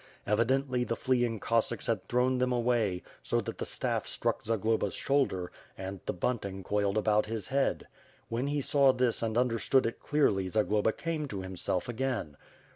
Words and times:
Evidently 0.25 0.83
the 0.83 0.95
fleeing 0.95 1.39
Cossacks 1.39 1.85
had 1.85 2.07
thrown 2.07 2.39
them 2.39 2.51
away 2.51 3.03
so 3.21 3.39
that 3.39 3.59
the 3.59 3.67
staff 3.67 4.07
struck 4.07 4.41
Zagloba's 4.43 4.95
shoulder, 4.95 5.51
and 5.77 5.99
the 6.07 6.11
bunting 6.13 6.63
coiled 6.63 6.97
about 6.97 7.27
his 7.27 7.49
head. 7.49 7.85
When 8.27 8.47
he 8.47 8.61
saw 8.61 8.93
this 8.93 9.21
and 9.21 9.37
understood 9.37 9.85
it 9.85 9.99
clearly 9.99 10.49
Zagloba 10.49 10.91
came 10.91 11.27
to 11.27 11.43
himself 11.43 11.87
again. 11.87 12.35